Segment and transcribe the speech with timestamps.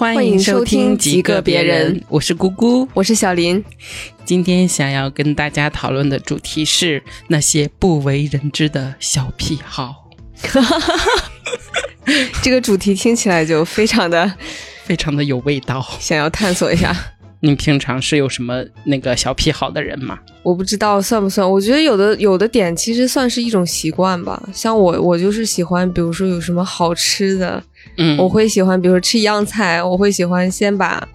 [0.00, 3.62] 欢迎收听极个别人，我是姑姑，我是小林。
[4.24, 10.08] 今天想要跟大家讨论的主题是那些不为人知的小癖好。
[12.42, 14.32] 这个主题听起来就非常的、
[14.84, 16.96] 非常的有味道，想要探索一下。
[17.42, 20.18] 你平常是有什么那个小癖好的人吗？
[20.42, 24.42] 我不知道算不算，我觉得有的有的点其实算是一种习惯吧。
[24.54, 27.62] 像我，我就是喜欢，比如说有什么好吃的，
[27.96, 31.06] 嗯，我会喜欢，比如说吃一样菜，我会喜欢先把，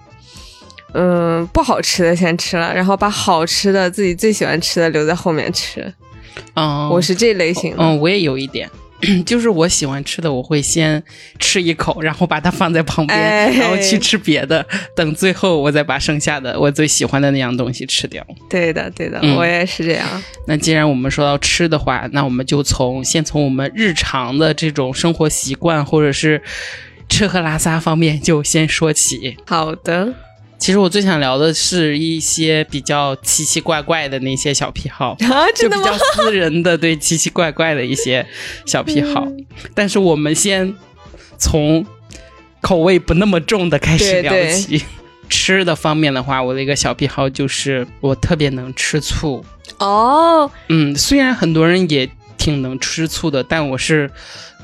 [0.94, 5.94] 嗯，不好吃的先吃了，然后把好吃的自己最喜欢吃的留在后面吃。
[6.56, 7.84] 嗯，我是这类型的。
[7.84, 8.70] 嗯，我也有一点。
[9.26, 11.02] 就是我喜欢吃的，我会先
[11.40, 13.20] 吃一口，然后把它放在旁边，
[13.58, 18.26] 然后去吃别的，等最后我再把剩下的我最喜欢的那样东西吃掉。
[18.50, 20.08] 对的，对的，我也是这样。
[20.48, 26.42] 那既然我们说到吃的话，那我们就从先从我们日常的这种生活习惯或者是
[27.10, 29.38] 吃喝拉撒方面就先说起。
[29.46, 30.14] 好的。
[30.66, 35.16] 其实我最想聊的是一些比较奇奇怪怪的那些小癖好，
[35.56, 38.26] 就比较私人的对奇奇怪怪的一些
[38.66, 39.28] 小癖好。
[39.76, 40.74] 但是我们先
[41.38, 41.86] 从
[42.62, 44.84] 口味不那么重的开始聊起。
[45.30, 49.46] 吃的方面的话，我的一个小癖好就是我特别能吃醋。
[49.78, 54.10] 哦，嗯，虽然很多人也挺能吃醋的，但我是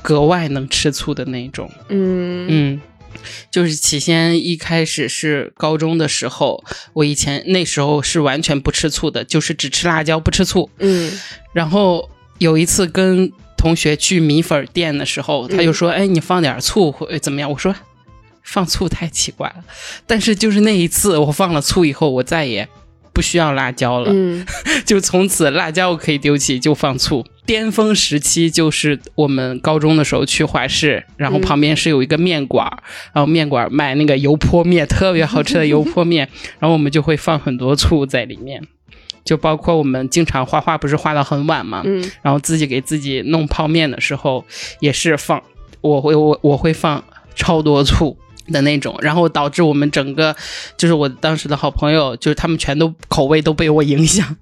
[0.02, 1.70] 格外能吃醋的那种。
[1.90, 2.80] 嗯嗯。
[3.50, 10.70] 就是起先一开始是高中的时候，我以前那时候是完全不吃醋的，就是只吃辣椒不吃醋。
[10.78, 11.12] 嗯，
[11.52, 17.74] 然后有一次跟同学去米粉店的时候，他就说：“哎，你放点醋会怎么样？”我说
[18.42, 19.64] ：“放醋太奇怪了。”
[20.06, 22.68] 但是就是那一次我放了醋以后，我再也。
[23.14, 24.42] 不需要辣椒了，嗯，
[24.86, 27.22] 就从此辣椒可以丢弃，就放醋。
[27.44, 32.66] 巅峰时期就是我们高中的时候去华市，然后旁边是有一个面馆，
[33.12, 36.28] 然后面馆卖那个油泼面，特别好吃的油泼面，
[36.60, 38.62] 然后我们就会放很多醋在里面，
[39.24, 44.44] 就包括我们经常画画，不是画到很晚嘛，嗯，然后自己给自己弄泡面的时候
[44.80, 45.42] 也是放，
[45.80, 47.02] 我会我我会放
[47.34, 48.16] 超多醋。
[48.48, 50.34] 的那种，然后导致我们整个，
[50.76, 54.36] 就是我当时的好朋友，就是他们全都口味都被我影响。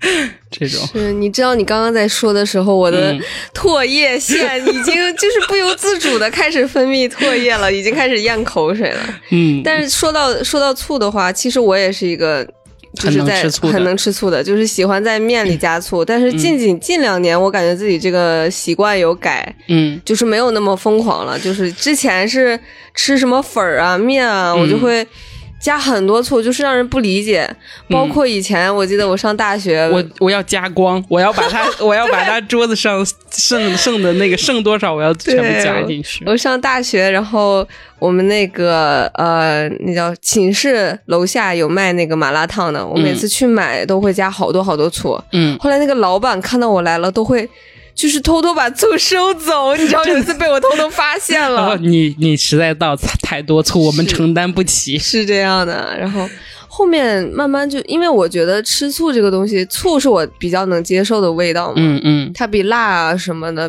[0.50, 3.16] 这种是，你知道，你刚刚在说的时候，我的
[3.54, 9.00] 唾液腺已经就是不由自主的开始分泌唾液了，已经开始咽口水了。
[9.30, 12.46] 嗯，但是说到说到醋的话，其实我也是一个。
[12.94, 16.02] 就是在很能吃醋的，就是喜欢在面里加醋。
[16.02, 21.38] 但是近近近两年，我感觉自己这个习惯有改，嗯，就是没有那么疯狂了。
[21.38, 22.58] 就是之前是
[22.94, 25.06] 吃什么粉儿啊、面啊，我就会。
[25.60, 27.48] 加很多醋，就是让人不理解。
[27.90, 36.24] 包括以前，我记得我上大学，我我要加光，我要把它， 我要把它桌子上剩剩的那个剩多少，我要全部加进去。
[36.26, 37.66] 我上大学，然后
[37.98, 45.20] 我们那个呃，那叫寝室楼下有卖那个麻辣烫的，我每次去买都会加好多好多醋。
[45.32, 47.48] 嗯，后来那个老板看到我来了，都会。
[47.98, 51.76] 就是偷偷把醋收走，你知道有一次被我偷偷发现了。
[51.78, 54.96] 你你实在倒太多醋，我们承担不起。
[54.96, 56.24] 是这样的，然后
[56.68, 61.74] 后面慢慢就，因为我觉得吃醋这个东西，醋是我比较能接受的味道嘛。
[61.78, 63.68] 嗯嗯，它比辣啊什么的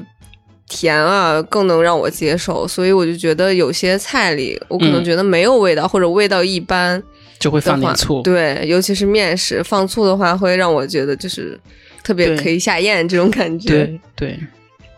[0.68, 7.02] 甜啊更能让我接受，所以我就觉得有些菜里，我可能觉得没有味道或者味道一般，
[7.40, 8.22] 就会放点醋。
[8.22, 11.60] 对，尤其是面食，放醋的话会让我觉得就是。
[12.04, 14.40] 特别可以下咽这种感觉，对对。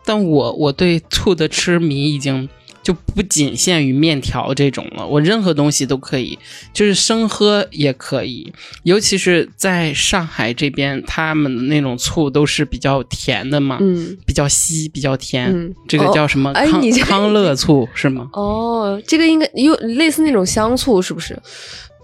[0.03, 2.49] 但我我对醋的痴迷已经
[2.81, 6.37] 就不仅限于面条这种了，我任何东西都可以，
[6.73, 8.51] 就是生喝也可以。
[8.81, 15.45] 尤其是在上海这边，他们的那种醋都是比较甜的嘛，嗯，比较稀，比较甜。
[15.53, 16.51] 嗯，这个叫什么？
[16.53, 18.27] 康康乐醋是吗？
[18.33, 21.39] 哦，这个应该有类似那种香醋，是不是？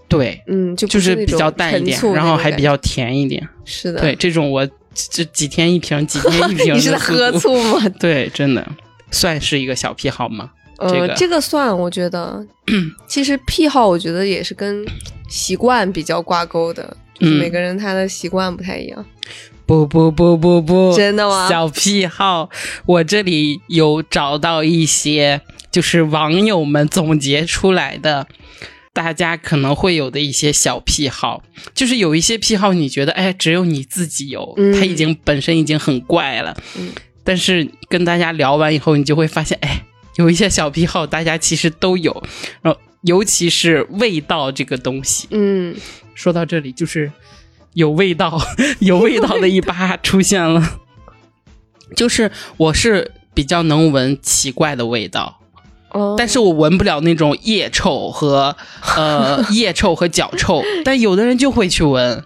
[0.08, 3.46] 对，嗯，就就是比较淡一点，然后还比较甜一点。
[3.64, 4.66] 是的，对这种我。
[5.10, 6.74] 这几天一瓶，几天一瓶。
[6.76, 7.88] 你是在喝醋吗？
[8.00, 8.66] 对，真的
[9.10, 10.50] 算是一个小癖好吗？
[10.78, 12.44] 呃，这个算，我觉得，
[13.08, 14.86] 其实癖好，我觉得也是跟
[15.28, 19.04] 习惯比较挂钩的，就是每个人他的习惯不太一样。
[19.66, 21.48] 不不不不不，真的吗？
[21.48, 22.48] 小癖好，
[22.86, 25.40] 我这里有找到一些，
[25.70, 28.26] 就是网友们总结出来的。
[28.98, 36.60] 大家可能会有的一些小癖好，就是有一些癖好，你觉得哎，只有你自己有，它已经本身已经很怪了。
[36.76, 36.90] 嗯，
[37.22, 39.84] 但是跟大家聊完以后，你就会发现，哎，
[40.16, 42.12] 有一些小癖好，大家其实都有。
[42.60, 45.76] 然后，尤其是味道这个东西，嗯，
[46.16, 47.12] 说到这里，就是
[47.74, 48.36] 有味道，
[48.80, 50.80] 有味道的一把出现了。
[51.94, 55.40] 就是我是比较能闻奇怪的味道。
[56.16, 58.54] 但是我闻不了那种腋臭和
[58.96, 62.24] 呃 腋臭和脚臭， 但有的人就会去闻。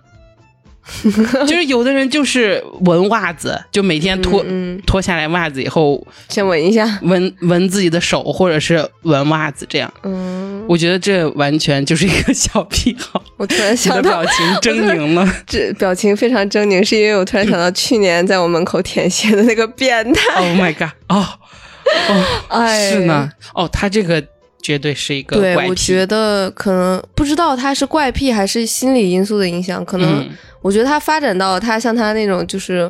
[1.47, 4.45] 就是有的人就是闻袜子，就每天脱
[4.85, 9.91] 脱下来袜子以后，先闻一下，闻闻自己的手，或者是闻袜子这样。
[10.03, 13.23] 嗯，我觉得这完全就是一个小癖好。
[13.37, 20.35] 我突然想到，表情狰狞了，这表情非常狰狞，是因为我突然想到去年在我门口舔鞋的那个变态。
[20.35, 20.91] Oh my god！
[21.09, 21.25] 哦
[22.49, 23.31] 哦，是呢。
[23.55, 24.23] 哦，他这个。
[24.65, 29.85] 绝对是一个对，我觉得可能不知道他是怪癖还是心理因素的影响。
[29.85, 30.25] 可能
[30.61, 32.89] 我觉得他发展到他像他那种，就是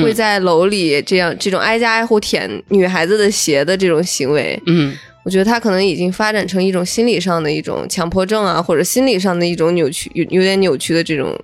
[0.00, 4.62] 会在楼里这样这种挨家挨户舔女孩子的鞋的这种行为。
[4.66, 11.36] 嗯，我觉得他可能已经发展成一种心理上的一种强迫症啊，或者心理上的一种扭曲，有有点扭曲的这种。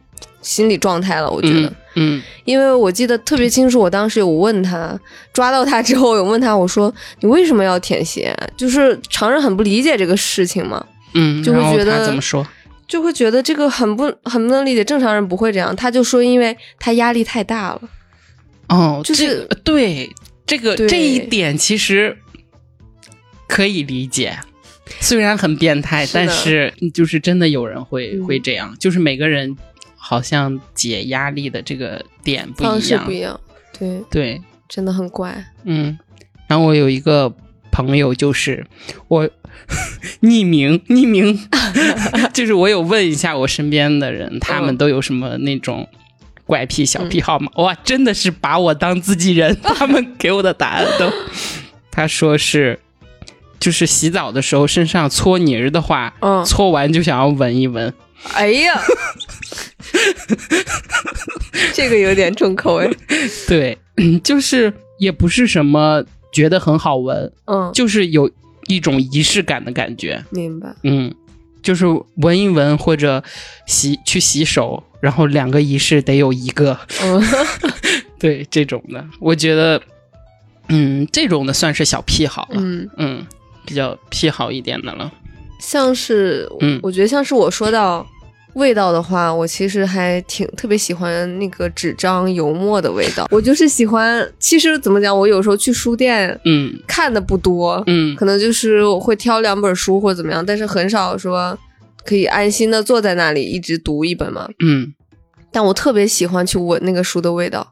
[0.45, 4.97] 心理状态了，我觉得，嗯，因为我记得特别清楚，我当时有问他，
[5.33, 8.37] 抓到他之后有问他，我说你为什么要舔鞋？
[8.57, 12.47] 就是常人很不理解这个事情嘛，嗯，就会觉得怎么说，
[12.87, 15.75] 就会觉得这个很不很不能理解，正常人不会这样。
[15.75, 17.81] 他就说，因为他压力太大了，
[18.69, 20.11] 哦，就是对
[20.47, 22.15] 这个这一点其实
[23.49, 24.39] 可以理解，
[25.01, 29.57] 虽然很变态，但是就是真的有人会会这样，就是每个人。
[30.07, 33.41] 好像解压力的这个点不一样，方式不一样，
[33.79, 35.43] 对对，真的很怪。
[35.65, 35.99] 嗯，
[36.47, 37.33] 然后我有一个
[37.73, 38.67] 朋友，就是
[39.09, 39.27] 我
[40.21, 41.49] 匿名匿名，
[42.35, 45.89] 就是我有问一下我身边的人，他们都有什么那种
[46.45, 47.51] 怪癖小癖好吗？
[47.57, 51.11] 哇，真的是把我当自己人， 他们给我的答案都，
[51.91, 52.79] 他说是，
[53.59, 57.95] 就是洗澡的时候身上搓泥儿的话，嗯，搓完就想要闻一闻。
[58.33, 58.81] 哎呀。
[61.73, 62.97] 这个有点重口味，
[63.47, 63.79] 对，
[64.23, 68.31] 就是也不是什么觉得很好闻，嗯，就是有
[68.67, 71.15] 一种仪式感的感觉，明白，嗯，
[71.63, 71.87] 就是
[72.17, 73.23] 闻一闻或者
[73.67, 77.23] 洗去洗手，然后两个仪式得有一个，嗯，
[78.19, 79.81] 对这种的，我觉得，
[80.69, 82.89] 嗯，这种的算是小癖好了，嗯。
[82.97, 83.27] 嗯，
[83.65, 85.13] 比较癖好一点的了，
[85.61, 88.07] 像是，嗯，我觉得像是我说到。
[88.55, 93.27] 味道的话，我其实还挺特别喜欢那个纸张油墨的味道。
[93.33, 101.57] 我就是喜欢，其实怎么讲，我有时候去书店，嗯，看的不多，嗯，可能就是我会挑两本书或者怎么样，但是很少说
[102.05, 104.93] 可以安心的坐在那里一直读一本嘛，嗯。
[105.53, 107.65] 但我特别喜欢去闻那个书的味道，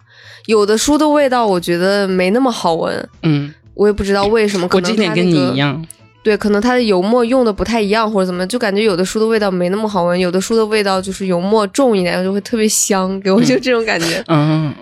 [0.47, 5.85] 有的书的味道我觉得没那么好闻，嗯，我也不知道为什么，可能我这点跟你一样。
[6.23, 14.23] 对，可能它的油墨用的不太一样，或者怎么，就感觉有的书的味道没那么好闻，有的书的味道就是油墨重一点，就会特别香，给我就这种感觉。
[14.29, 14.73] 嗯，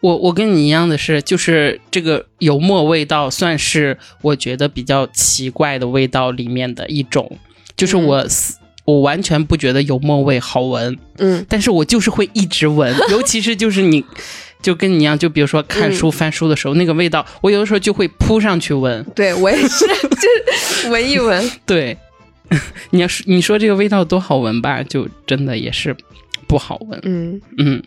[0.00, 7.30] 我我跟你一样的是，就是这个油墨味道算是我觉得比较奇怪的味道里面的一种，
[7.76, 8.26] 就是我
[8.86, 14.02] 我完全不觉得油墨味好闻，嗯，但是我就是会一直闻， 尤其是就是你。
[14.64, 19.04] 就跟你一样，就比如说看书翻书的时候，那个味道，我有的时候就会扑上去闻。
[19.14, 19.84] 对我也是，
[20.82, 21.50] 就闻一闻。
[21.66, 21.94] 对，
[22.88, 25.94] 你要是你说这个味道多好闻吧，就真的也是
[26.48, 26.98] 不好闻。
[27.02, 27.82] 嗯嗯，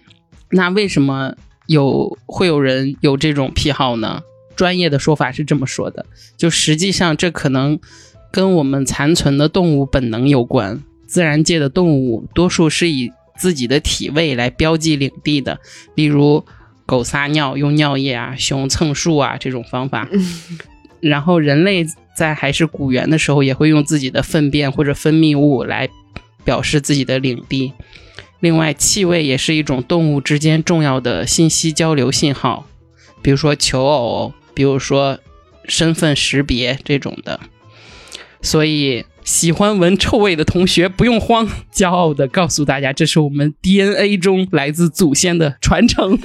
[0.52, 1.34] 那为什么
[1.66, 4.22] 有会有人有这种癖好呢？
[4.56, 6.06] 专业的说法是这么说的，
[6.38, 7.80] 就实际上这可能
[8.32, 10.84] 跟我们残存的动物本能有关。
[11.08, 15.60] 自然界的动物多数是以自己的体味来标记领地的，
[15.96, 16.46] 例如。
[16.88, 20.10] 狗撒尿用尿液啊，熊蹭树啊这种方法，
[21.00, 25.88] 然后人类在还是古猿的时候，也会用自己的粪便或者分泌物来
[26.44, 27.74] 表示自己的领地。
[28.40, 32.66] 另外，气味也是一种动物之间重要的信息交流信号，
[33.22, 35.20] 比如说求偶，比如说
[35.66, 37.40] 身份识别这种的。
[38.42, 39.06] 所以。
[39.28, 46.18] 喜欢闻臭味的同学不用慌，骄傲的告诉大家，这是我们 DNA 中来自祖先的传承。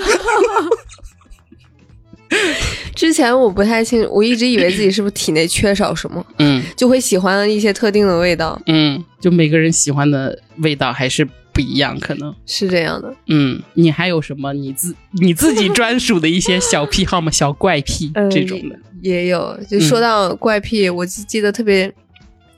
[2.94, 13.12] 之前我不太清，我一直以为自己是不是体内缺少什么，嗯，就会喜欢一些特定的味道，嗯，就每个人喜欢的味道还是不一样，可能是这样的。
[13.26, 17.32] 嗯，你还有什么你自你自己专属的一些小癖好吗？
[17.32, 19.58] 小怪癖 这种的也有。
[19.68, 21.92] 就说到怪癖，我记得特别。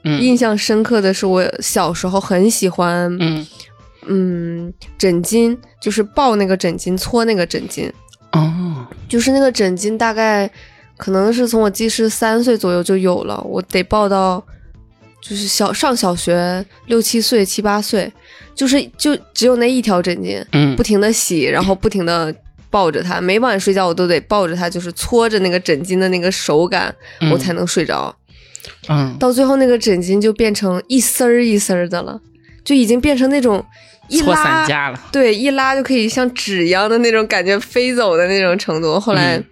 [0.05, 3.47] 印象深刻的是，我小时候很喜欢，嗯。
[4.07, 7.91] 嗯，枕巾，就是抱那个枕巾，搓那个枕巾。
[8.33, 10.47] 哦，就是那个枕巾，大概
[10.99, 14.45] 可能是从我记事三岁左右就有了，我得抱到
[15.23, 18.13] 就是小上小学六七岁、七八岁，
[18.55, 22.35] 就是就只有那一条枕巾，嗯，不停的洗，然后不停的
[22.69, 26.95] 抱着它，每晚睡觉我都得抱着它，就是搓着那个枕巾的那个手感，
[27.33, 28.15] 我才能睡着。
[28.89, 32.21] 嗯，到最后那个枕巾就变成一丝儿一丝儿的了，
[32.65, 33.65] 就已经变成那种
[34.09, 35.01] 一拉散拉，架了。
[35.13, 38.99] 对，一拉就可以像纸一样的那种感觉飞走的那种程度。
[39.01, 39.45] 后来嗯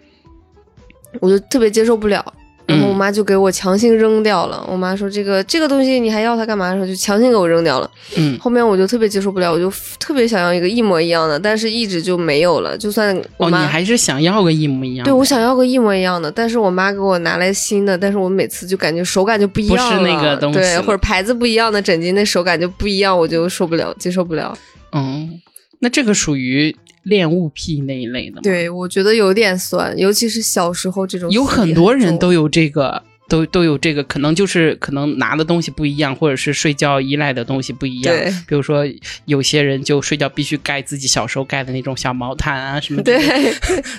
[1.20, 2.24] 我就特别接受不了，
[2.66, 4.64] 然后嗯我妈就给我强行扔掉了。
[4.68, 6.70] 我妈说这个这个东西你还要它干嘛？
[6.70, 7.90] 的时候就强行给我扔掉了。
[8.16, 12.76] 嗯后面我就特别接受不了，我就特别想要一个一模一样的，但是一直就没有了。
[12.78, 15.10] 就算我哦，你妈、还是想要个一模一样的？
[15.10, 24.56] 对我想要个一模一样的，但是我妈给我拿来新的，但是我每次就感觉手感就不一样了，不是那个东西对，或者牌子不一样的枕巾，那手感就不一样，我就受不了，接受不了。
[24.92, 25.40] 嗯，
[25.80, 33.02] 那这个属于恋物癖那一类的吗？，对，我觉得有点酸，尤其是小时候这种有很多人都有这个。
[33.28, 38.14] 都都有这个，可能就是可能拿的东西不一样，或者是睡觉依赖的东西不一样。
[38.14, 38.84] 对比如说
[39.24, 43.04] 有些人就睡觉必须盖自己小时候盖的那种小毛毯啊什么的。
[43.04, 43.54] 对，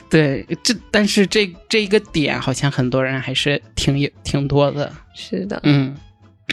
[0.08, 4.92] 对，这但是这这一个点好像很多人还是挺有挺多的。
[5.16, 5.60] 是的。
[5.64, 5.96] 嗯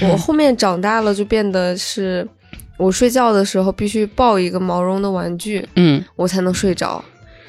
[0.01, 2.27] 我后面长大了，就变得是
[2.81, 7.05] 我睡觉的时候必须抱一个毛绒的玩具，嗯我才能睡着。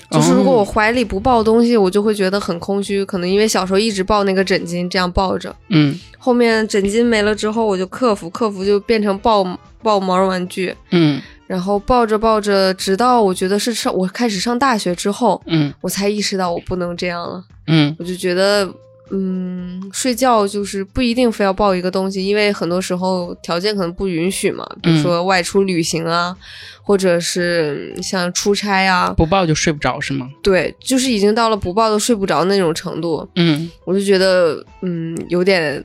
[0.10, 3.06] 就是如果哦我怀里不抱东西，我就会觉得很空虚。
[3.06, 5.56] 可能因为小时候一直抱那个枕巾，这样抱着。
[5.70, 9.42] 嗯后面枕巾没了之后，我就克服，克服就变成抱
[9.82, 17.44] 抱毛绒玩具，嗯然后抱着抱着，直到我觉得是上我开始上大学之后，嗯我才意识到我不能这样了。
[17.68, 18.70] 嗯我就觉得，
[19.14, 26.36] 嗯，睡觉就是不一定非要抱一个东西，因为很多时候条件可能不允许嘛，比如说外出旅行啊，
[26.82, 30.30] 或者是像出差啊，不抱就睡不着是吗？
[30.42, 35.84] 对，就是已经到了不抱都睡不着那种程度，嗯我就觉得，嗯，有点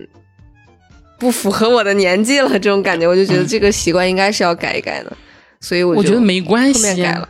[1.18, 5.16] 不符合我的年纪了，这种感觉，我就觉得这个习惯应该是要改一改的，
[5.60, 7.28] 所以我就我觉得没关系后面改了。。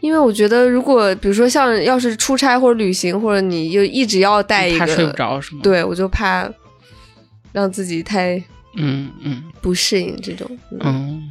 [0.00, 6.48] 因为我觉得，如果比如说像要是出差或者旅行，或者你又一直要带一个，怕睡不着是吗？，对我就怕
[7.52, 8.36] 让自己太
[8.76, 10.46] 嗯嗯不适应这种。
[10.72, 11.22] 嗯嗯。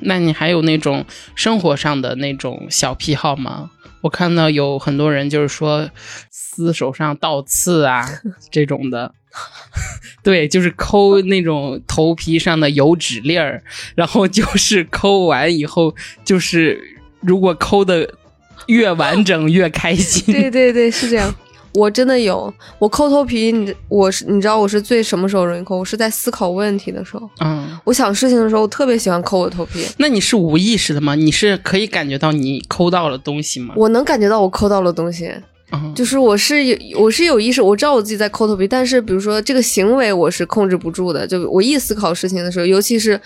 [0.00, 3.70] 那你还有那种生活上的那种小癖好吗？
[4.00, 5.90] 我看到有很多人就是说
[6.30, 8.08] 撕手上倒刺啊
[8.50, 9.12] 这种的，
[10.22, 13.62] 对，就是抠那种头皮上的油脂粒儿，
[13.94, 15.94] 然后就是抠完以后，
[16.24, 16.80] 就是
[17.26, 18.08] 如果抠的
[18.66, 20.22] 越完整越开心。
[20.32, 21.34] 对对对，是这样。
[21.74, 25.76] 我真的有，我抠头皮，你我是你知道我是最什么时候容易抠？
[25.76, 29.86] 我是在思考问题的时候，嗯，我想事情的时候，我特别喜欢抠我头皮。
[29.98, 31.14] 那你是无意识的吗？
[31.14, 33.74] 你是可以感觉到你抠到了东西吗？
[33.76, 35.30] 我能感觉到我抠到了东西，
[35.70, 41.26] 嗯就是我是有我是有意识，我知道我自己在抠头皮，但是比如说这个行为我是控制不住的。
[41.26, 43.20] 就我一思考事情的时候，尤其是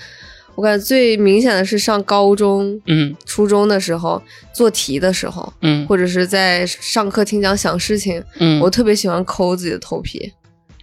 [0.61, 10.31] 我感觉最明显的是上高中、嗯初中的时候做题的时候，嗯或者是在上课听讲想事情，嗯，我特别喜欢抠自己的头皮。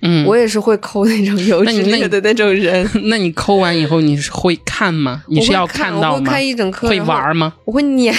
[0.01, 2.89] 嗯，我也是会抠那种油脂那你那你类的那种人。
[3.05, 5.21] 那你抠完以后，你是会看吗？
[5.27, 6.23] 你是要我会看我会？
[6.25, 7.53] 看一整课，会玩吗？
[7.63, 8.11] 我会碾，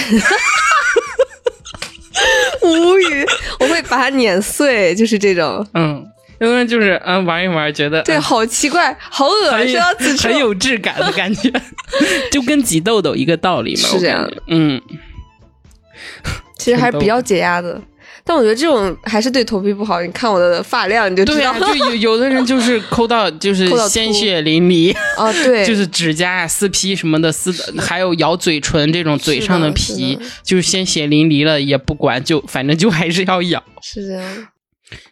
[2.63, 3.25] 无语，
[3.59, 5.65] 我会把它碾碎，就是这种。
[5.73, 6.05] 嗯，
[6.39, 9.79] 有的人就是嗯玩一玩，觉得对，嗯好奇怪，好恶心。
[10.17, 11.51] 很有质感的感觉，
[12.31, 13.89] 就跟挤痘痘一个道理嘛。
[13.89, 14.81] 是这样的嗯，
[16.57, 17.81] 其实还是比较解压的。
[18.25, 20.01] 但我觉得这种还是对头皮不好。
[20.01, 33.63] 你看我的发量，你就知道对啊，就有 有的人就是抠到就是鲜血淋漓，啊，对，就是指甲啊、撕皮什么的撕的，还有咬嘴唇这种嘴上是的皮是的，就是鲜血淋漓了也不管，就反正就还是要咬。
[33.81, 34.47] 是这样。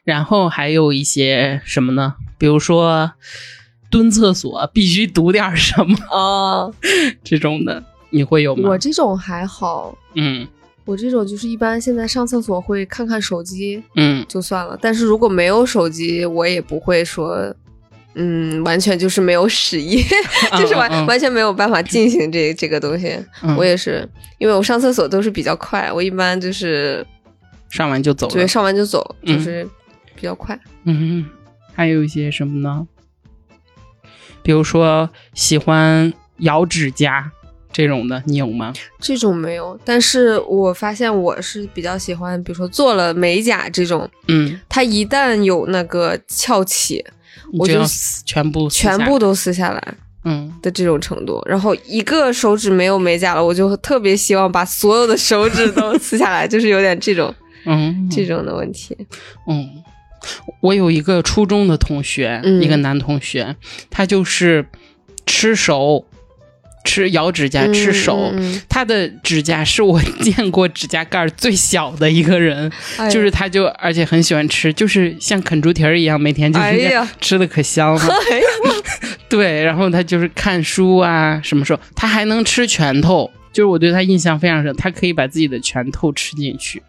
[0.03, 2.15] 然后还有一些什么呢？
[2.37, 3.11] 比如说
[3.89, 6.73] 蹲厕所必须读点什么哦，
[7.23, 8.69] 这种的，你会有吗？
[8.69, 10.47] 我这种还好，嗯
[10.85, 17.53] 我这种就是一般现在上厕所会看看手机嗯就算了，但是如果没有手机，我也不会说。
[18.19, 20.01] 嗯，完全就是没有屎意，
[20.57, 23.15] 就是完、嗯嗯完全没有办法进行这这个东西。
[23.43, 27.05] 嗯我也是，因为我上厕所都是比较快，我一般就是
[27.69, 28.33] 上完就走了。
[28.33, 29.67] 对上完就走，嗯就是
[30.15, 30.59] 比较快。
[30.85, 31.25] 嗯，
[31.73, 32.87] 还有一些什么呢？
[34.41, 37.29] 比如说喜欢咬指甲
[37.73, 38.71] 这种的，你有吗？
[38.99, 47.03] 这种没有，但是我发现我是比较喜欢，比如说做了美甲这种，嗯，它一旦有那个翘起，
[47.53, 47.81] 我就
[48.25, 51.41] 全部全部都撕下来嗯的这种程度。
[51.45, 57.35] 然后一个手指没有美甲了，我就特别希望把所有的手指都撕下来， 就是有点这种
[57.67, 58.97] 嗯这种的问题。
[59.47, 59.69] 嗯，
[60.61, 63.55] 我有一个初中的同学，嗯一个男同学，
[63.89, 64.65] 他就是
[65.25, 66.05] 吃手
[66.83, 68.33] 吃咬指甲、吃手。
[68.69, 72.71] 他的指甲是我见过指甲盖最小的一个人，
[73.11, 78.01] 就是他就而且很喜欢吃，就是像啃猪蹄儿一样，每天就是吃的可香了。
[79.29, 86.81] 对，然后他就是看书啊，什么时候他还能吃拳头，就是我对他印象非常深，他可以把自己的拳头吃进去。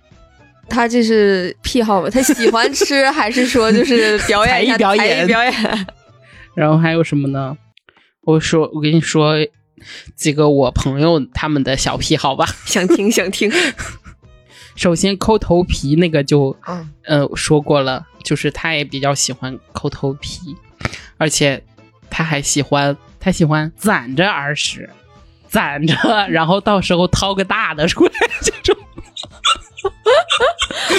[0.69, 2.11] 他这是癖好吧？
[2.11, 5.53] 他喜欢吃，还是说就是表演一下表演表演？
[6.55, 7.57] 然后还有什么呢？
[8.23, 9.35] 我说，我跟你说
[10.15, 12.47] 几个我朋友他们的小癖好吧。
[12.65, 13.51] 想听想听。
[14.77, 16.57] 首先抠头皮那个就，
[17.05, 20.55] 呃，说过了，就是他也比较喜欢抠头皮，
[21.17, 21.65] 而且
[22.09, 24.89] 他还喜欢他喜欢攒着耳屎，
[25.49, 25.95] 攒着，
[26.31, 28.77] 然后到时候掏个大的出来 这种。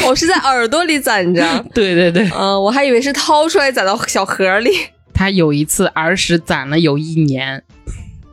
[0.10, 1.42] 我是在耳朵里攒着，
[1.74, 4.72] 对 对对，嗯，我还以为是掏出来攒到小盒里。
[5.14, 7.62] 他有一次儿时攒了有一年，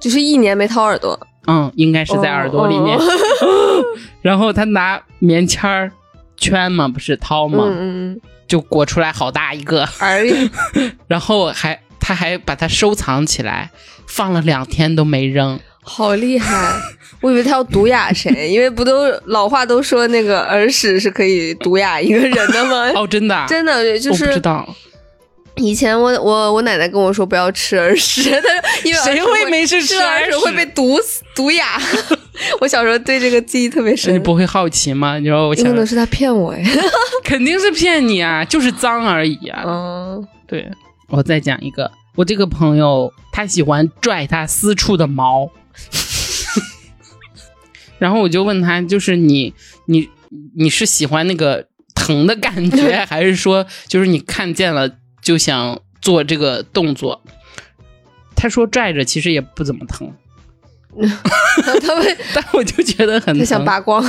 [0.00, 1.18] 就是一年没掏耳朵。
[1.47, 2.99] 嗯，应该是在耳朵里面。
[4.23, 5.92] 然后他拿棉签儿
[6.37, 7.64] 圈嘛，不是掏嘛，
[8.49, 9.87] 就裹出来好大一个。
[9.99, 10.35] 哎呀，
[11.06, 13.71] 然后还他还把它收藏起来，
[14.09, 15.61] 放了两天都没扔。
[15.88, 16.73] 好厉害！
[17.21, 22.90] 我以为他要毒哑谁， 因为不都老话都说那个耳屎是可以毒哑一个人的吗？
[23.00, 24.26] 哦，真的，真的就是。
[24.26, 24.69] 不知道。
[25.59, 28.50] 以前我我我奶奶跟我说不要吃耳屎， 她说
[28.85, 31.81] 因为谁会没事吃耳屎会被毒死毒哑。
[32.61, 34.12] 我小时候对这个记忆特别深。
[34.12, 35.19] 你不会好奇吗？
[35.19, 36.69] 你说我有可能是他骗我呀？
[37.25, 39.62] 肯定是骗你啊，就是脏而已啊。
[39.64, 40.69] 嗯，对。
[41.09, 45.49] 我再讲一个，我这个朋友他喜欢拽他私处的毛。
[47.99, 49.54] 然后我就问他，就是你
[49.87, 50.09] 你
[50.54, 54.90] 你是喜欢那个疼的感觉，还是说就是你看见了
[55.23, 57.23] 就想做这个动作？
[58.35, 60.12] 他说拽着其实也不怎么疼。
[61.83, 64.04] 他们， 但我就觉得很他想拔光。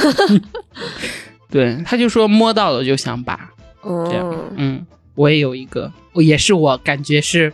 [1.49, 3.51] 对，他就说摸到了就想拔。
[3.81, 7.53] 这样，嗯，我也有一个，也是我感觉是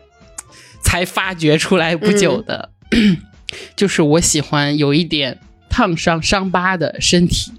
[0.81, 2.71] 才发掘出来不久的。
[3.75, 5.37] 就是我喜欢有一点
[5.69, 7.51] 烫伤、伤疤的身体。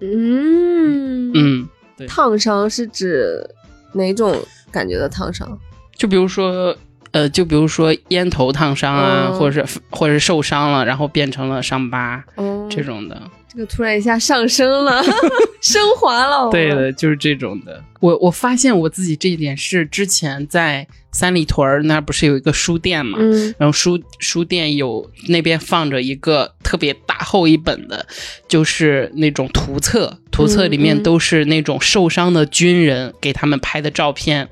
[0.00, 1.68] 嗯嗯，
[2.08, 3.48] 烫伤是指
[3.92, 4.36] 哪种
[4.70, 5.58] 感觉的烫伤？
[5.94, 6.76] 就比如说，
[7.12, 12.24] 呃，就比如说烟头烫伤啊，或者是或者是受伤了，然后变成了伤疤
[12.68, 13.22] 这种的。
[13.52, 15.02] 这个突然一下上升了，
[15.60, 16.50] 升华了。
[16.50, 17.84] 对的，就是这种的。
[18.00, 23.18] 我我发现我自己这一点是之前在三里屯那不是有一个书店嘛，
[23.58, 28.06] 然后书书店有那边放着一个特别大厚一本的，
[28.48, 34.44] 就是那种图册，图册里面都是那种受伤的军人给他们拍的照片。
[34.46, 34.48] 嗯，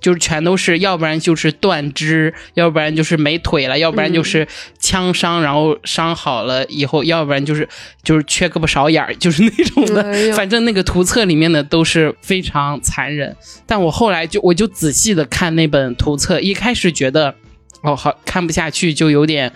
[0.00, 4.46] 就是全都是，要不然就是断肢，要不然就是没腿了，要不然就是
[4.78, 7.68] 枪伤，然后伤好了以后，要不然就是
[8.04, 10.04] 就是缺胳膊少眼儿，就是那种的。
[10.36, 13.36] 反正那个图册里面的都是非常残忍。
[13.66, 17.34] 但我后来就我就仔细的看那本图册，一开始觉得
[17.82, 19.52] 哦好看不下去，就有点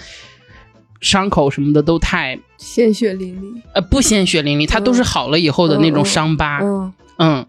[1.01, 3.63] 伤口什么的都太鲜血淋漓。
[3.73, 6.59] 呃，不鲜血淋漓，它都是好了以后的那种伤疤。
[6.61, 7.47] 嗯嗯。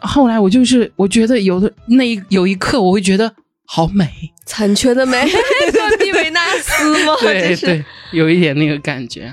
[0.00, 3.32] 后来我就是，我觉得有的那一有一刻，我会觉得
[3.64, 4.08] 好美，
[4.44, 7.14] 残缺的美，像蒂维纳斯吗？
[7.20, 9.32] 对对，有一点那个感觉。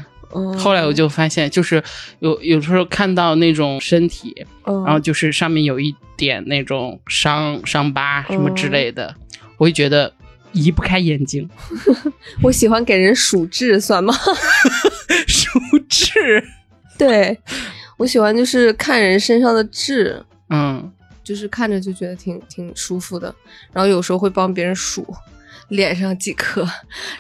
[0.58, 1.84] 后来我就发现，就是
[2.20, 9.14] 有有时候看到那种身体，然后就是上面有一点那种伤伤疤什么之类的，
[9.58, 10.14] 我会觉得
[10.54, 11.50] 移不开眼睛。
[12.42, 14.14] 我喜欢给人数痣，算吗？
[15.28, 16.42] 数痣？
[16.98, 17.38] 对，
[17.98, 20.24] 我喜欢就是看人身上的痣。
[20.52, 20.92] 嗯，
[21.24, 23.34] 就是看着就觉得挺挺舒服的，
[23.74, 25.06] 然后有时候会帮别人数
[25.70, 26.68] 脸上几颗，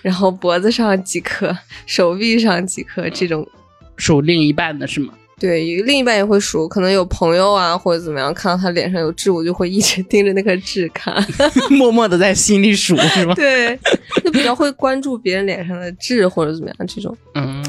[0.02, 3.48] 然后脖子上几颗，手臂上几颗，这种
[3.96, 5.14] 数另一半的是吗？
[5.40, 11.16] 对，另一半也会数，可能有朋友啊或者怎么样，看到他脸上有痣，我就会一直盯着那颗痣看，
[11.72, 13.34] 默默的在心里数是吗？
[13.34, 13.76] 对，
[14.24, 17.18] 就比较会关注别人脸上的痣或者怎么样这种。
[17.34, 17.64] 嗯，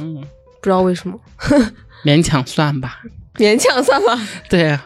[0.60, 1.18] 不知道为什么，
[2.04, 3.00] 勉强算吧，
[3.36, 4.20] 勉强算吧，
[4.50, 4.84] 对呀。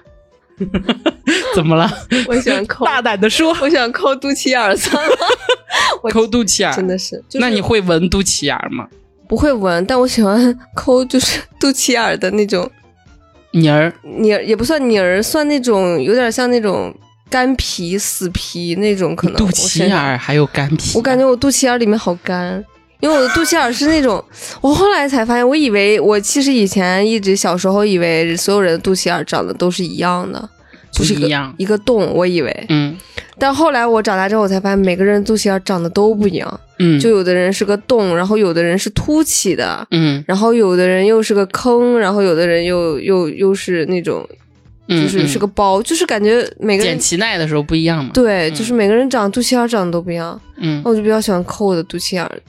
[1.54, 1.90] 怎么了？
[2.28, 5.16] 我喜欢抠，大胆的说，我想抠肚脐眼儿，算了。
[6.12, 7.22] 抠肚脐眼真的是。
[7.34, 8.86] 那你会闻肚脐眼吗？
[9.28, 12.70] 不会闻，但我喜欢抠，就是肚脐眼的那种
[13.52, 13.92] 泥儿。
[14.02, 16.94] 泥儿也不算泥儿，算那种有点像那种
[17.28, 19.36] 干皮、死皮那种可能。
[19.36, 20.92] 肚脐眼还有干皮？
[20.96, 22.64] 我感觉我肚脐眼里面好干。
[23.00, 24.22] 因为我的肚脐眼是那种，
[24.60, 30.48] 我后来才发现，我以为我其实以前一直小时候以为所有人的肚脐眼长得都是一样的，
[30.90, 32.96] 就是一样一个洞，我以为，嗯，
[33.38, 44.26] 但后来我长大之后，我才发现每个人肚脐眼长得都不一样，嗯，就有的人是个洞，然后有的人是凸起的，嗯，然后有的人又是个坑，然后有的人又又又是那种，
[44.88, 48.10] 就是是个包，就是感觉每个人剪脐带的时候不一样嘛。
[48.14, 50.40] 对，就是每个人长肚脐眼长得都不一样。
[50.56, 52.40] 嗯，我就比较喜欢抠我的肚脐眼儿。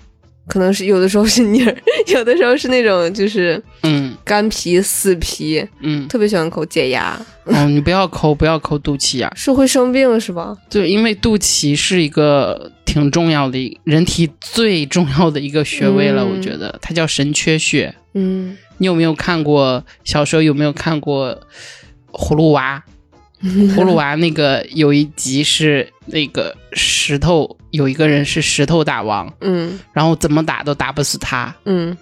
[0.48, 1.78] 可能是有的时候是泥儿，
[2.14, 7.20] 有的时候是那种就是嗯干皮死皮，嗯，特别喜欢抠解压。
[7.46, 10.56] 哦，你不要抠，不要抠肚脐眼，是会生病是吧？
[10.70, 16.26] 对，因为肚脐是一个挺重要的，人体最重要的一个穴位了。
[16.26, 17.94] 我觉得它叫神阙穴。
[18.14, 21.38] 嗯，你有没有看过小时候有没有看过
[22.12, 22.84] 葫芦娃？
[23.76, 31.96] 葫芦娃那个有一集是那个石头，有一个人是石头大王，嗯，然后怎么打都打不死他，嗯，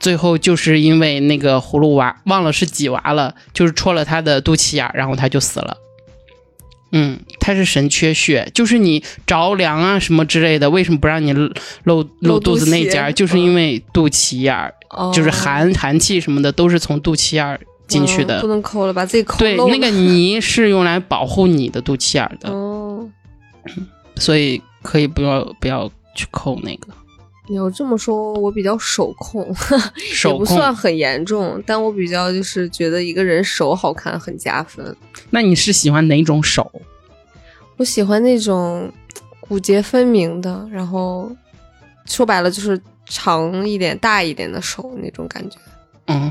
[0.00, 5.76] 最后就是因为那个葫芦娃忘了是几娃了，就是戳了他的肚脐眼，然后他就死了。
[6.90, 13.12] 嗯，他是神缺穴，就是你着凉啊什么之类的，为什么不让你露露肚子那节？
[13.12, 14.72] 就是因为肚脐眼儿，
[15.12, 17.60] 就是寒寒气什么的都是从肚脐眼儿。
[17.88, 23.08] 进去的不能抠了，把自己抠对，那个泥是用来保护你的肚脐眼的，哦，
[24.16, 26.88] 所以可以不要不要去抠那个。
[27.50, 29.42] 你要这么说，我比较手控，
[30.12, 34.94] 手控不算很严重，但我比较就是觉得一个人手好看很加分。
[35.30, 36.70] 那你是喜欢哪种手？
[37.78, 38.92] 我喜欢那种
[39.40, 41.34] 骨节分明的，然后
[42.04, 45.56] 说白了就是长一点、大一点的手那种感觉。
[46.08, 46.30] 嗯。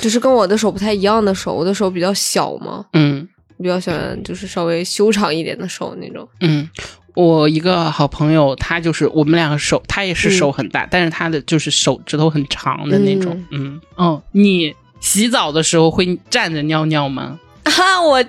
[0.00, 3.26] 就是跟我的手不太一样的手，我的手比较小嘛，嗯，
[3.58, 6.28] 比较喜欢就是稍微修长一点的手那种。
[6.40, 6.68] 嗯，
[7.14, 13.44] 我一个好朋友，他就是我们两个手，他也是手很大，但是他的就是手指头很长的那种。
[13.50, 17.38] 嗯，哦，你洗澡的时候会站着尿尿吗？
[17.64, 18.22] 啊，我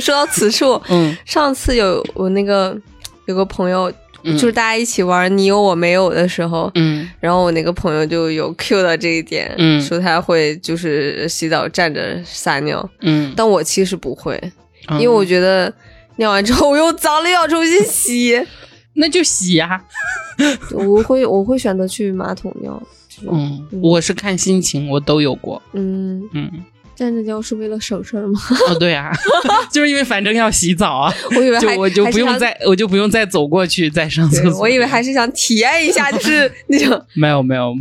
[0.00, 2.76] 说到此处，嗯，上次有我那个
[3.26, 3.92] 有个朋友。
[4.24, 14.40] 就是大家一起玩你有我没有的时候，嗯，然后我那个朋友就有 cue 到这一点，嗯，说他会就是洗澡站着撒尿，嗯，但我其实不会，
[14.92, 15.72] 因为我觉得
[16.16, 18.44] 尿完之后我又脏了要重新洗，
[18.94, 19.82] 那就洗呀，
[20.72, 22.82] 我会我会选择去马桶尿，
[23.30, 26.22] 嗯，我是看心情，我都有过，嗯。
[26.32, 26.50] 嗯。
[26.98, 28.40] 站着尿是为了省事儿吗？
[28.68, 29.12] 哦，对啊，
[29.70, 34.58] 就是因为反正要洗澡啊，我以为就我就不用再我就不用再走过去再上厕所。
[34.60, 37.72] 我以为还是想体验一下，就是 那种没有没有。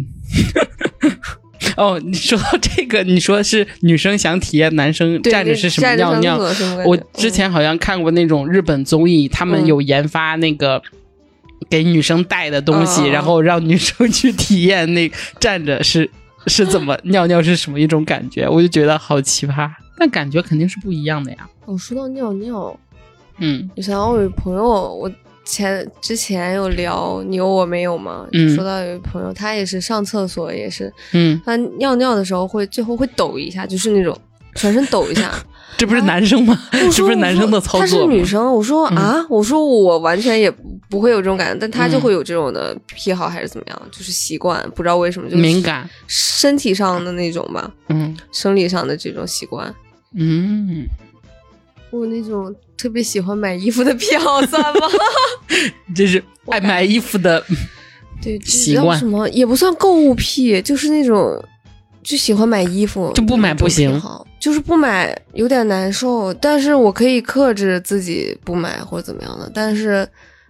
[1.77, 6.39] 哦，你说到这个，你说是女生想体验男生站着是什么尿尿？
[6.85, 10.79] 我之前好像看过那种日本综艺，他们有研发那个
[11.71, 16.11] 给女生带的东西，然后让女生去体验那站着是。
[16.47, 18.47] 是怎么尿尿是什么一种感觉？
[18.47, 21.49] 我就觉得好奇葩，但感觉肯定是不一样的呀。
[21.65, 22.79] 我，说到尿尿，
[23.37, 25.11] 嗯，我想我有朋友，我
[25.43, 28.27] 前之前有聊你有我没有嘛？
[28.33, 34.17] 嗯，说到有朋友，他也是上厕所也是，嗯，他尿尿的时候会最后会抖一下，就是那种
[34.55, 35.31] 全身抖一下。
[35.75, 36.57] 这不是男生吗？
[36.71, 37.81] 这不是男生的操作。
[37.81, 40.49] 她是女生，我说啊，我说我完全也
[40.89, 49.73] 不会有这种感觉，但他就会有这种的癖好还是怎么样，就是习惯，不知道为什么就敏感，身体上的那种吧，嗯，生理上的这种习惯，
[50.15, 50.87] 嗯，
[51.91, 54.87] 我那种特别喜欢买衣服的癖好算吗？
[55.95, 57.43] 这是爱买衣服的，
[58.21, 58.97] 对习惯。
[58.97, 59.27] 什么？
[59.29, 61.43] 也不算购物癖，就是那种
[62.07, 64.01] 就喜欢买衣服，就不买不行。
[64.39, 70.07] 就是不买有点难受，但是我可以克制自己不买或者怎么样的，但是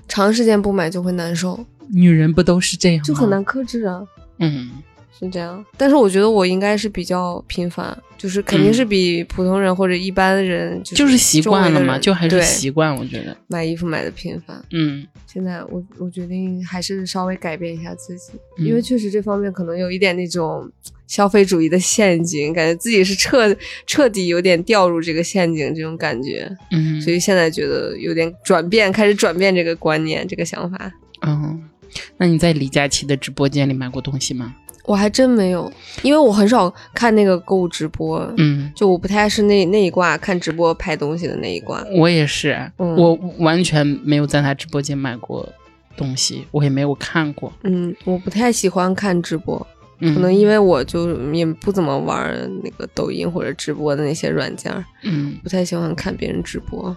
[0.08, 1.60] 长时间不买就会难受。
[1.92, 4.06] 女人不都是这样，就很难克制啊。
[4.38, 4.70] 嗯，
[5.18, 5.66] 是这样。
[5.76, 12.96] 但是我觉得我应该是比较频繁，就是肯定是比普通人或者一般人就是习惯了嘛，就还是习惯。
[12.96, 14.64] 我觉得买衣服买的频繁。
[14.74, 20.70] 嗯，现在我我决定还是稍微改变一下自己，因为确实这方面可能有一点那种。
[21.08, 26.48] 消费主义的陷阱，感觉自己是彻彻底有点掉入这个陷阱，这种感觉。
[26.72, 30.92] 嗯，所以现在觉得有点转变，开始转变这个观念，这个想法。
[31.26, 31.64] 嗯，
[32.18, 34.54] 那你在李佳琦的直播间里买过东西吗？
[34.86, 35.70] 我还真没有，
[36.02, 38.34] 因为我很少看那个购物直播。
[38.38, 41.86] 嗯，就我不太是那那一挂看直播拍东西的那一挂。
[41.98, 45.48] 我也是，我完全没有在他直播间买过
[45.98, 47.52] 东西，我也没有看过。
[47.64, 49.68] 嗯，我不太喜欢看直播。
[50.00, 52.34] 可能因为我就也不怎么玩
[52.64, 54.72] 那个抖音或者直播的那些软件，
[55.04, 56.96] 嗯，不太喜欢看别人直播。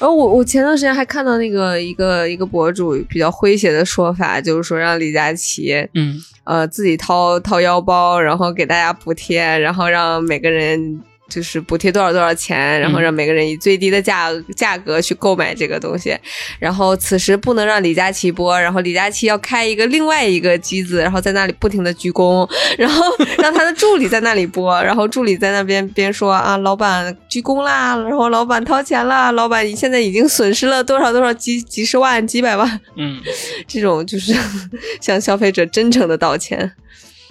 [0.00, 16.16] 然后我我前段时间还看到那个一个一个博主比较诙谐的说法，就是说让李佳琦，嗯，呃，自己掏掏腰包，然后给大家补贴，然后让每个人就是补贴多少多少钱，然后让每个人以最低的价价格去购买这个东西。
[16.58, 23.02] 然后此时不能让李佳琦播，然后李佳琦要开一个另外一个机子，然后在那里不停的鞠躬，然后
[23.42, 33.20] 让他的助理在那里播，然后助理在那边边说啊，老板鞠躬啦，然后老板掏钱啦，老板你现在已经损失了多少多少几几十万几百万，嗯，
[33.66, 34.34] 这种就是
[35.00, 36.72] 向消费者真诚的道歉。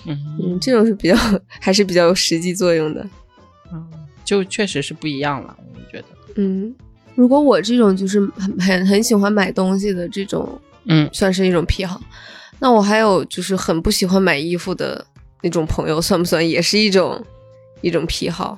[0.05, 1.15] 嗯，这种是比较
[1.61, 3.07] 还是比较有实际作用的，
[3.73, 3.85] 嗯，
[4.23, 6.05] 就确实是不一样了，我觉得。
[6.35, 6.73] 嗯，
[7.15, 10.47] 如果我这种就是很很很喜欢买东西的这种，
[10.85, 11.99] 嗯，算是一种癖好。
[12.59, 15.05] 那我还有就是很不喜欢买衣服的
[15.41, 17.21] 那种朋友，算不算也是一种
[17.81, 18.57] 一种癖好？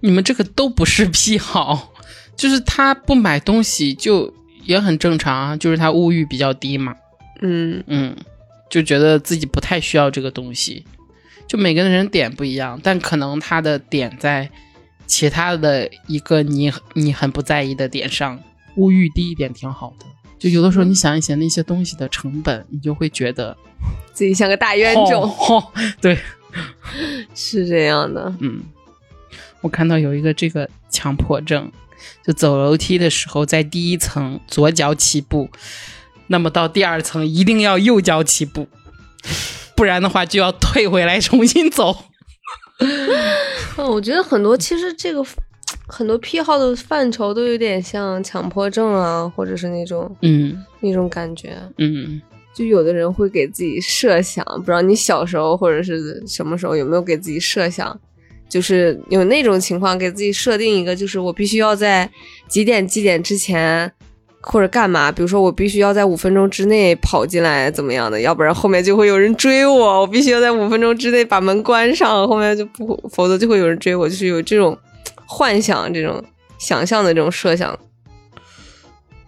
[0.00, 1.92] 你们这个都不是癖好，
[2.34, 4.32] 就是他不买东西就
[4.64, 6.94] 也很正常啊，就是他物欲比较低嘛。
[7.42, 8.16] 嗯嗯。
[8.70, 10.82] 就觉得自己不太需要这个东西，
[11.46, 14.48] 就每个人点不一样，但可能他的点在
[15.06, 18.42] 其他的一个你你很不在意的点上，
[18.76, 20.06] 物欲低一点挺好的。
[20.38, 23.56] 就有的时候你想一想那些东西的成本，你就会觉得
[24.12, 25.32] 自己像个大冤种。
[26.00, 26.18] 对，
[27.34, 28.34] 是这样的。
[28.40, 28.62] 嗯，
[29.60, 31.70] 我看到有一个这个强迫症，
[32.24, 35.48] 就走楼梯的时候在第一层左脚起步。
[36.28, 38.66] 那么到第二层一定要右脚起步，
[39.82, 41.92] 不然的话就要退回来重新走。
[43.76, 45.20] 嗯，我觉得很多其实这个
[45.88, 51.58] 很多癖好的范畴都有点像强迫症啊，或者是那种嗯那种感觉。
[51.78, 52.22] 嗯，
[52.54, 58.00] 就有的人会给自己设想，不知道你小时候或者是什么时候有没有给自己设想，
[58.48, 62.08] 就是有那种情况给自己设定一个，就是我必须要在
[62.48, 63.92] 几点几点之前。
[64.42, 65.10] 或者干嘛？
[65.12, 68.20] 比如说，我必须要在五分钟之内跑进来，怎么样的？
[68.20, 70.00] 要不然后面就会有人追我。
[70.00, 74.08] 我必须要在五分钟之内把门关上，后面就不，否则就会有人追我。
[74.08, 74.76] 就是有这种
[75.26, 76.22] 幻想、这种
[76.58, 77.78] 想象的这种设想。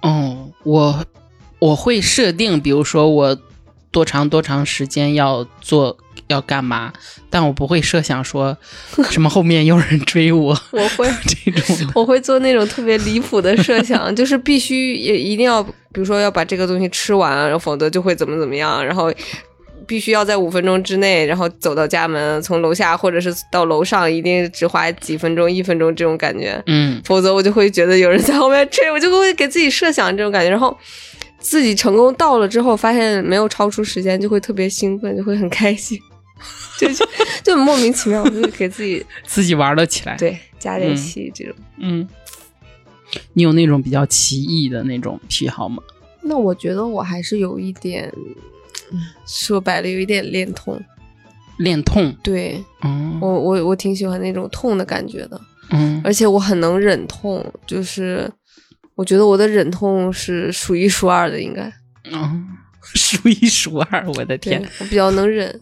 [0.02, 1.04] 哦，我
[1.60, 3.38] 我会设定，比如说我
[3.94, 5.96] 多长多长时间要做。
[6.28, 6.90] 要干嘛？
[7.28, 8.56] 但我不会设想说
[9.10, 10.58] 什么后面有人追我。
[10.70, 19.12] 我会 这种，我会做那种特别离谱的设想，就是必须也一定要，比如说要把这个东西吃完，然后否则就会怎么怎么样，然后
[19.86, 26.60] 必须要在五分钟之内，然后走到家门，从楼下或者是到楼上，一定只花几分钟、一分钟这种感觉。
[26.66, 30.74] 嗯，否则我就会觉得有人在后面追，我就会给自己设想这种感觉，然后
[31.44, 36.00] 自己成功到了之后，发现没有超出时间，就会特别兴奋，就会很开心。
[36.80, 37.06] 就就
[37.44, 41.54] 就莫名其妙，就给自己 自己玩了起来，对，加点戏这种。
[41.78, 42.08] 嗯，
[43.34, 45.82] 你有那种比较奇异的那种癖好吗？
[46.22, 48.10] 那我觉得我还是有一点，
[49.26, 50.82] 说白了有一点恋痛。
[51.58, 52.12] 恋痛？
[52.22, 58.28] 对，嗯，我我我挺喜欢那种痛的感觉的，嗯，而且我很能忍痛，就是
[58.94, 61.72] 我觉得我的忍痛是数一数二的，应该，
[62.12, 62.46] 嗯，
[62.82, 65.60] 数一数二，我的天，我比较能忍。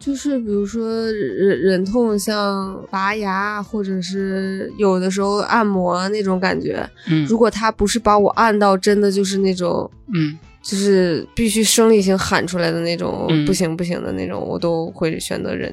[0.00, 6.84] 就是比如说忍忍痛，像拔牙，或者是有的时候按摩那种感觉。
[7.08, 15.72] 嗯，如果他不是把我按到真的就是那种，嗯，就是必须生理性喊出来的那种，不行不行的那种，我都会选择忍。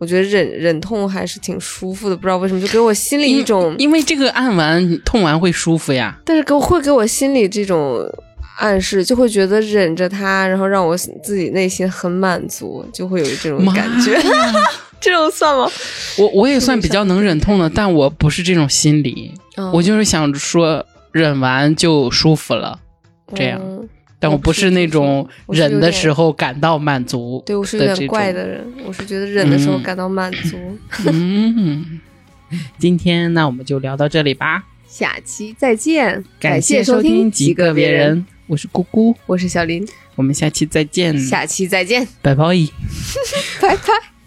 [0.00, 6.18] 我觉得忍忍痛还是挺舒服的，不知道为什么就给我心里一种，因为这个按完痛完会舒服呀。
[6.24, 8.04] 但是给我会给我心里这种。
[8.58, 14.20] 暗示就会觉得忍着它，然后让我自己内心很满足，就会有这种感觉。
[15.00, 15.66] 这种算吗？
[16.18, 19.32] 我我也算比较能忍痛的，但我不是这种心理，
[19.72, 22.78] 我就是想说忍完就舒服了，
[23.34, 23.58] 这样。
[24.20, 27.42] 但我不是那种忍的时候感到满足。
[27.44, 30.78] 对我是有点怪的人，我是觉得忍的时候感到满足。
[31.06, 31.98] 嗯，
[32.78, 38.24] 今天那我们就聊到这里吧，下期再见，感谢收听极个别人。
[38.46, 42.44] 我是姑姑，我是小林，我们下期再见，下期再见， 拜拜，
[43.60, 44.19] 拜拜。